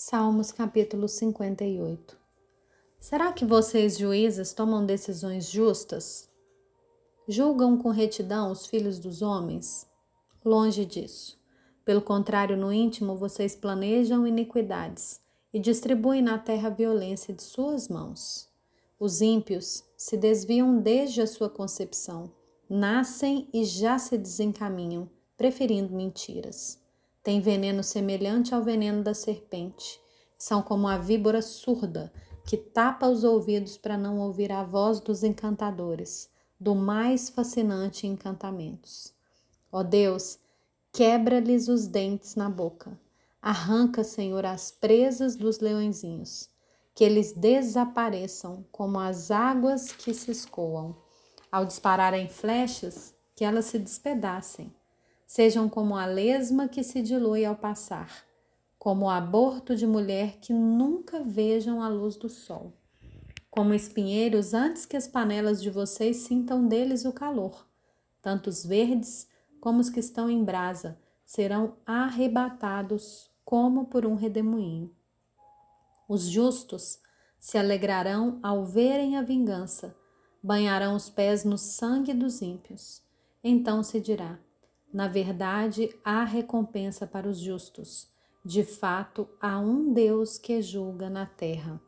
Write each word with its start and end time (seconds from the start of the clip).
Salmos 0.00 0.52
capítulo 0.52 1.08
58 1.08 2.16
Será 3.00 3.32
que 3.32 3.44
vocês, 3.44 3.98
juízes, 3.98 4.52
tomam 4.52 4.86
decisões 4.86 5.50
justas? 5.50 6.30
Julgam 7.26 7.76
com 7.76 7.88
retidão 7.90 8.52
os 8.52 8.64
filhos 8.64 9.00
dos 9.00 9.22
homens? 9.22 9.90
Longe 10.44 10.84
disso. 10.86 11.36
Pelo 11.84 12.00
contrário, 12.00 12.56
no 12.56 12.72
íntimo, 12.72 13.16
vocês 13.16 13.56
planejam 13.56 14.24
iniquidades 14.24 15.20
e 15.52 15.58
distribuem 15.58 16.22
na 16.22 16.38
terra 16.38 16.68
a 16.68 16.72
violência 16.72 17.34
de 17.34 17.42
suas 17.42 17.88
mãos. 17.88 18.48
Os 19.00 19.20
ímpios 19.20 19.82
se 19.96 20.16
desviam 20.16 20.78
desde 20.78 21.22
a 21.22 21.26
sua 21.26 21.50
concepção, 21.50 22.30
nascem 22.70 23.48
e 23.52 23.64
já 23.64 23.98
se 23.98 24.16
desencaminham, 24.16 25.10
preferindo 25.36 25.92
mentiras 25.92 26.86
têm 27.22 27.40
veneno 27.40 27.82
semelhante 27.82 28.54
ao 28.54 28.62
veneno 28.62 29.02
da 29.02 29.14
serpente. 29.14 30.00
São 30.38 30.62
como 30.62 30.86
a 30.86 30.98
víbora 30.98 31.42
surda 31.42 32.12
que 32.44 32.56
tapa 32.56 33.06
os 33.06 33.24
ouvidos 33.24 33.76
para 33.76 33.98
não 33.98 34.20
ouvir 34.20 34.50
a 34.50 34.64
voz 34.64 35.00
dos 35.00 35.22
encantadores, 35.22 36.30
do 36.58 36.74
mais 36.74 37.28
fascinante 37.28 38.06
encantamentos. 38.06 39.12
Ó 39.70 39.82
Deus, 39.82 40.38
quebra-lhes 40.92 41.68
os 41.68 41.86
dentes 41.86 42.34
na 42.34 42.48
boca. 42.48 42.98
Arranca, 43.42 44.02
Senhor, 44.02 44.46
as 44.46 44.70
presas 44.70 45.36
dos 45.36 45.60
leõezinhos, 45.60 46.48
que 46.94 47.04
eles 47.04 47.32
desapareçam 47.32 48.64
como 48.72 48.98
as 48.98 49.30
águas 49.30 49.92
que 49.92 50.14
se 50.14 50.30
escoam. 50.30 50.96
Ao 51.52 51.66
dispararem 51.66 52.28
flechas, 52.28 53.14
que 53.36 53.44
elas 53.44 53.66
se 53.66 53.78
despedacem 53.78 54.72
sejam 55.28 55.68
como 55.68 55.94
a 55.94 56.06
lesma 56.06 56.68
que 56.68 56.82
se 56.82 57.02
dilui 57.02 57.44
ao 57.44 57.54
passar, 57.54 58.24
como 58.78 59.04
o 59.04 59.10
aborto 59.10 59.76
de 59.76 59.86
mulher 59.86 60.38
que 60.40 60.54
nunca 60.54 61.22
vejam 61.22 61.82
a 61.82 61.88
luz 61.88 62.16
do 62.16 62.30
sol, 62.30 62.72
como 63.50 63.74
espinheiros 63.74 64.54
antes 64.54 64.86
que 64.86 64.96
as 64.96 65.06
panelas 65.06 65.60
de 65.60 65.68
vocês 65.68 66.16
sintam 66.16 66.66
deles 66.66 67.04
o 67.04 67.12
calor. 67.12 67.68
Tanto 68.22 68.48
os 68.48 68.64
verdes 68.64 69.28
como 69.60 69.80
os 69.80 69.90
que 69.90 70.00
estão 70.00 70.30
em 70.30 70.42
brasa 70.42 70.98
serão 71.26 71.76
arrebatados 71.84 73.30
como 73.44 73.84
por 73.84 74.06
um 74.06 74.14
redemoinho. 74.14 74.90
Os 76.08 76.22
justos 76.22 77.00
se 77.38 77.58
alegrarão 77.58 78.38
ao 78.42 78.64
verem 78.64 79.18
a 79.18 79.22
vingança, 79.22 79.94
banharão 80.42 80.96
os 80.96 81.10
pés 81.10 81.44
no 81.44 81.58
sangue 81.58 82.14
dos 82.14 82.40
ímpios. 82.40 83.02
Então 83.44 83.82
se 83.82 84.00
dirá: 84.00 84.38
na 84.92 85.08
verdade, 85.08 85.90
há 86.04 86.24
recompensa 86.24 87.06
para 87.06 87.28
os 87.28 87.38
justos. 87.38 88.08
De 88.44 88.64
fato, 88.64 89.28
há 89.40 89.58
um 89.58 89.92
Deus 89.92 90.38
que 90.38 90.62
julga 90.62 91.10
na 91.10 91.26
terra. 91.26 91.80